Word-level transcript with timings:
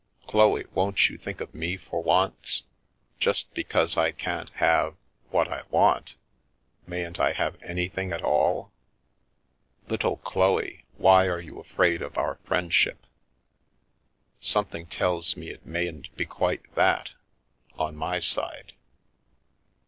Chloe, 0.25 0.65
won't 0.73 1.11
you 1.11 1.17
think 1.19 1.41
of 1.41 1.53
me 1.53 1.77
for 1.77 2.01
once? 2.01 2.63
Just 3.19 3.53
because 3.53 3.97
I 3.97 4.11
can't 4.11 4.49
have— 4.55 4.95
what 5.29 5.47
I 5.47 5.61
want, 5.69 6.15
mayn't 6.87 7.19
I 7.19 7.33
have 7.33 7.61
anything 7.61 8.11
at 8.11 8.23
all? 8.23 8.71
Little 9.89 10.17
Chloe, 10.17 10.85
why 10.97 11.27
are 11.27 11.39
you 11.39 11.59
afraid 11.59 12.01
of 12.01 12.17
our 12.17 12.39
friendship? 12.45 13.05
Something 14.39 14.87
tells 14.87 15.37
you 15.37 15.53
it 15.53 15.67
mayn't 15.67 16.17
be 16.17 16.25
quite 16.25 16.73
that— 16.73 17.11
on 17.77 17.95
my 17.95 18.19
side? 18.19 18.73